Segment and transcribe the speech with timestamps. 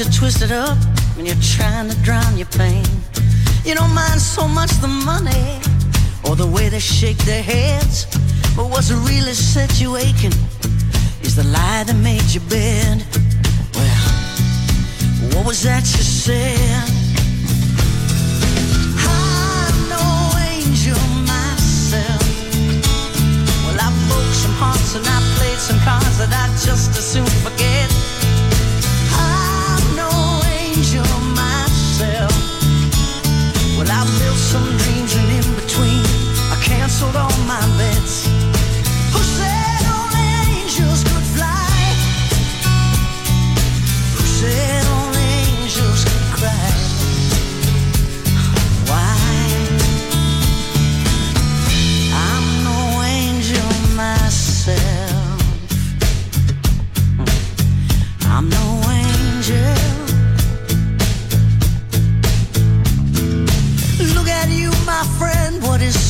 [0.00, 0.78] You twisted up
[1.14, 2.84] when you're trying to drown your pain.
[3.64, 5.60] You don't mind so much the money
[6.24, 8.06] or the way they shake their heads.
[8.56, 10.32] But what's really set you aching
[11.20, 13.04] is the lie that made you bend.
[13.74, 14.00] Well,
[15.34, 16.88] what was that you said?
[19.04, 20.04] I'm no
[20.48, 22.24] angel myself.
[23.66, 27.26] Well, I broke some hearts and I played some cards that I just as soon
[27.44, 27.69] forget.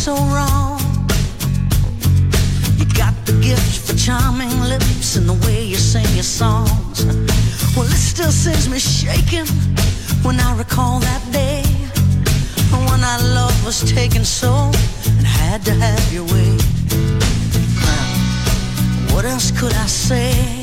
[0.01, 0.81] So wrong.
[2.79, 7.05] You got the gift for charming lips and the way you sing your songs.
[7.77, 9.47] Well, it still sends me shaking
[10.23, 11.63] when I recall that day
[12.89, 14.71] when our love was taken so
[15.19, 16.57] and had to have your way.
[19.13, 20.60] what else could I say?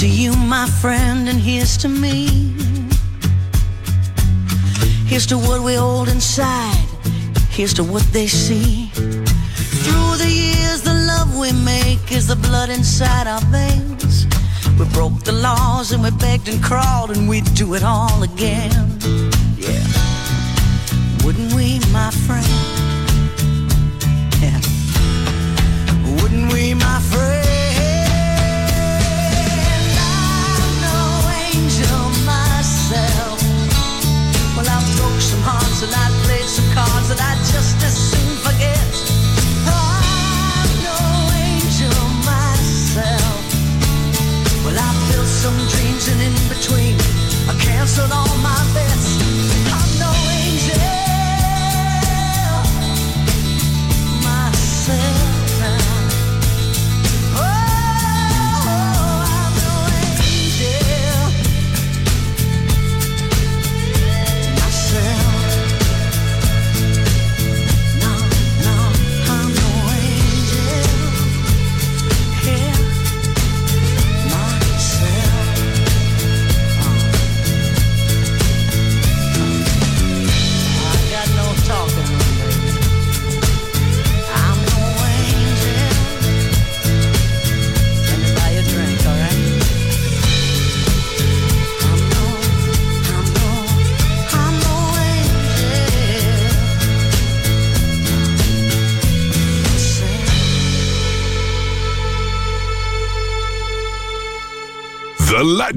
[0.00, 2.54] To you, my friend, and here's to me.
[5.04, 6.86] Here's to what we hold inside.
[7.50, 8.86] Here's to what they see.
[8.94, 14.24] Through the years, the love we make is the blood inside our veins.
[14.78, 18.89] We broke the laws and we begged and crawled, and we'd do it all again.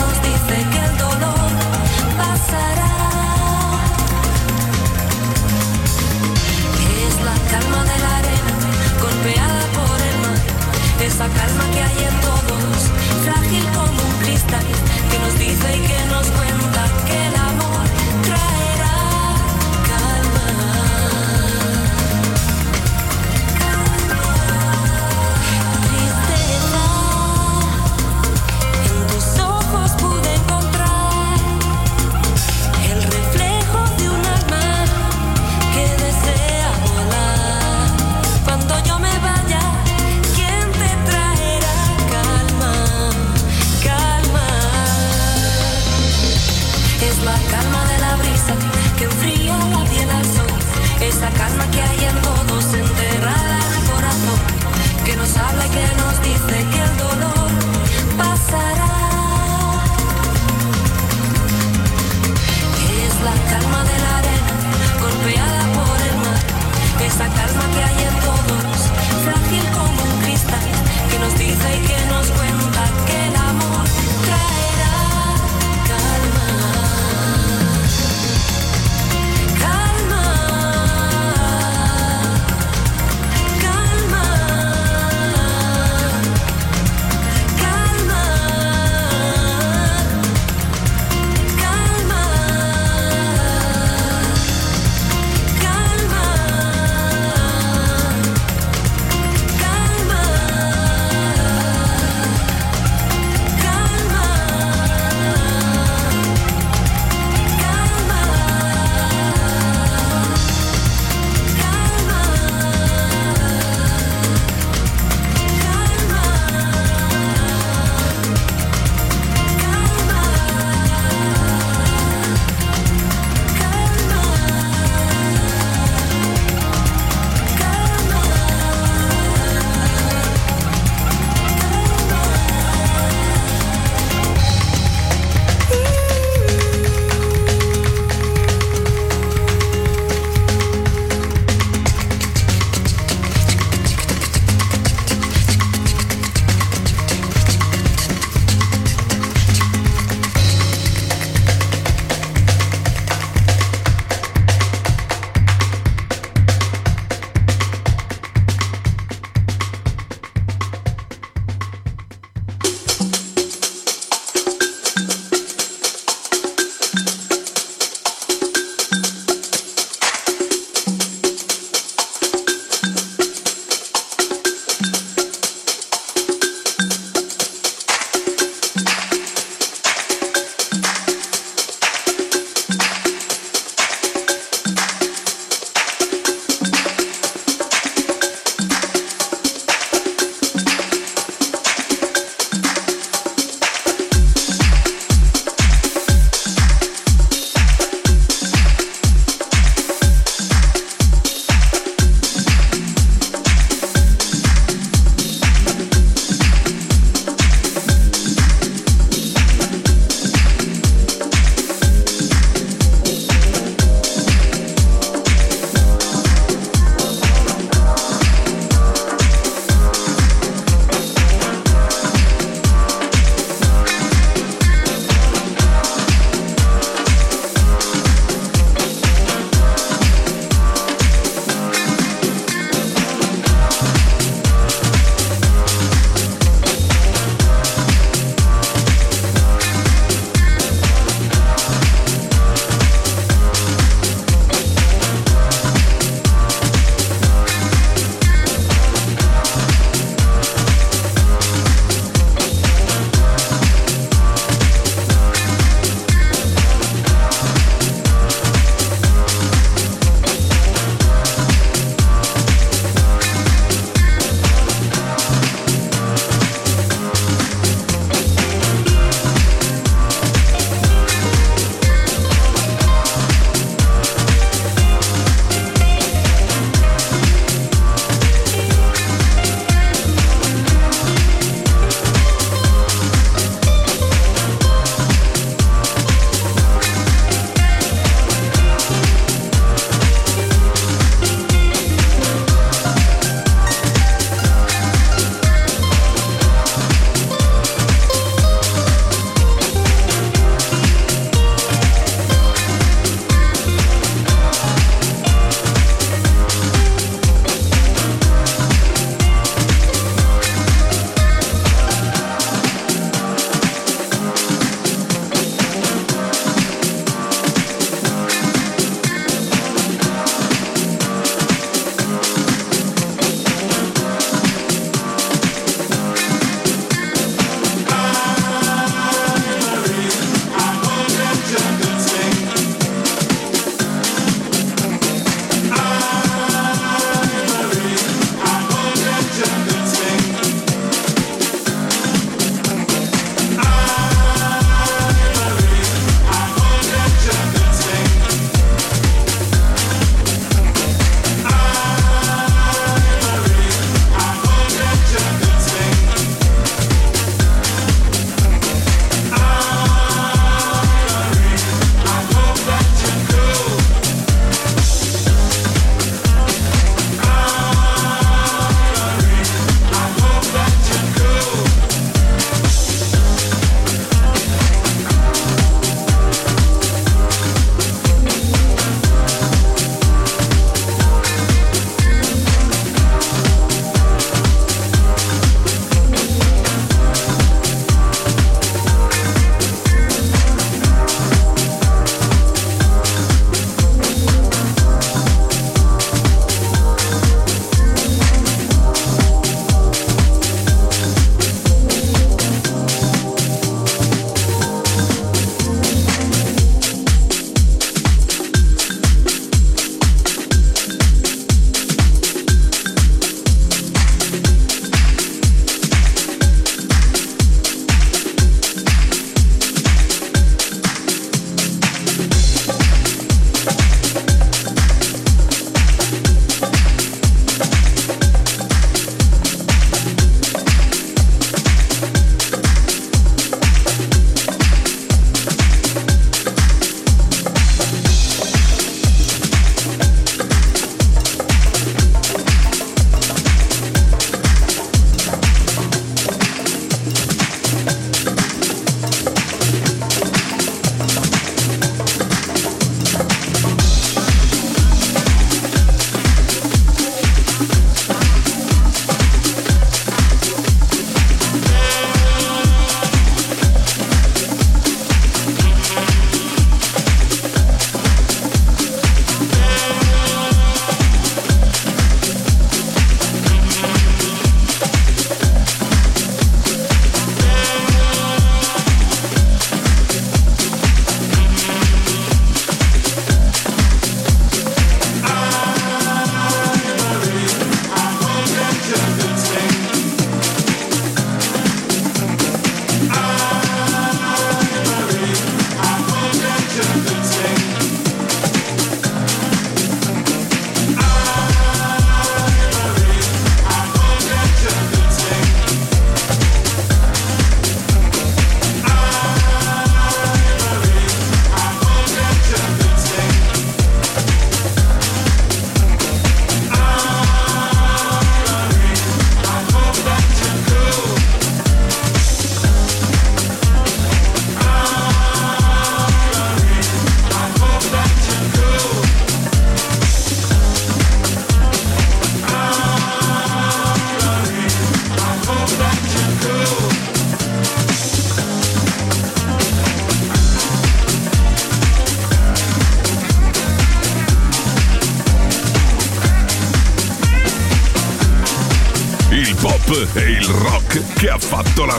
[0.00, 1.28] Nos dice que todo
[2.20, 2.92] pasará,
[6.76, 8.56] que es la calma de la arena,
[9.00, 10.40] golpeada por el mar,
[11.06, 12.78] esa calma que hay en todos,
[13.24, 14.66] frágil como un cristal
[15.10, 16.11] que nos dice que no.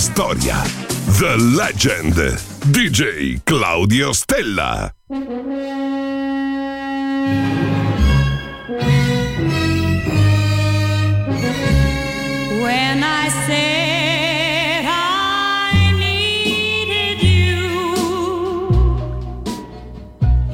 [0.03, 0.61] storia.
[1.19, 2.13] The Legend.
[2.73, 4.93] DJ Claudio Stella.
[12.63, 13.83] When I say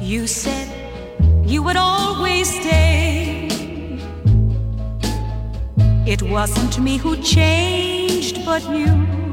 [0.00, 0.68] You said
[1.46, 3.48] you would always stay.
[6.06, 9.29] It wasn't me who changed, but you.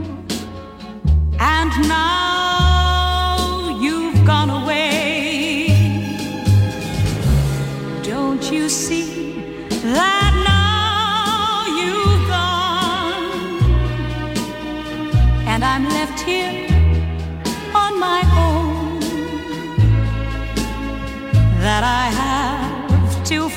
[1.39, 5.67] And now you've gone away.
[8.03, 9.33] Don't you see
[9.83, 13.61] that now you've gone?
[15.47, 16.67] And I'm left here
[17.75, 18.99] on my own.
[21.59, 23.49] That I have to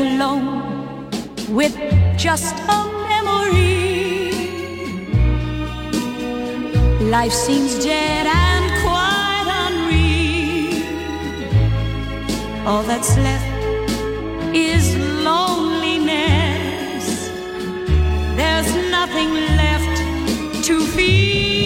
[0.00, 1.10] alone
[1.48, 1.76] with
[2.16, 2.80] just a
[3.10, 4.32] memory.
[7.10, 10.82] Life seems dead and quite unreal.
[12.66, 13.50] All that's left
[14.54, 14.96] is
[15.28, 17.06] loneliness.
[18.36, 19.30] There's nothing
[19.62, 19.96] left
[20.66, 21.59] to feel.